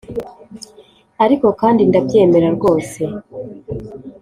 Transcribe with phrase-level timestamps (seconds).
[1.23, 3.01] ariko kandi ndabyemera rwose